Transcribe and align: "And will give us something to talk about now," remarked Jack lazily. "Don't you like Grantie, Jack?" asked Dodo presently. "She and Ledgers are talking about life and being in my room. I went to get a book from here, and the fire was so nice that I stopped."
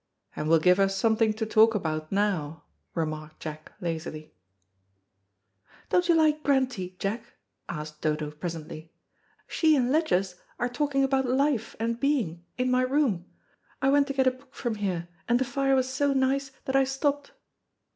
"And 0.35 0.49
will 0.49 0.57
give 0.57 0.79
us 0.79 0.97
something 0.97 1.31
to 1.33 1.45
talk 1.45 1.75
about 1.75 2.11
now," 2.11 2.63
remarked 2.95 3.39
Jack 3.39 3.73
lazily. 3.79 4.33
"Don't 5.89 6.09
you 6.09 6.15
like 6.15 6.41
Grantie, 6.41 6.95
Jack?" 6.97 7.33
asked 7.69 8.01
Dodo 8.01 8.31
presently. 8.31 8.91
"She 9.45 9.75
and 9.75 9.91
Ledgers 9.91 10.37
are 10.57 10.69
talking 10.69 11.03
about 11.03 11.27
life 11.27 11.75
and 11.79 11.99
being 11.99 12.43
in 12.57 12.71
my 12.71 12.81
room. 12.81 13.25
I 13.79 13.89
went 13.89 14.07
to 14.07 14.13
get 14.13 14.25
a 14.25 14.31
book 14.31 14.55
from 14.55 14.73
here, 14.73 15.07
and 15.29 15.37
the 15.37 15.45
fire 15.45 15.75
was 15.75 15.87
so 15.87 16.13
nice 16.13 16.49
that 16.65 16.75
I 16.75 16.83
stopped." 16.83 17.33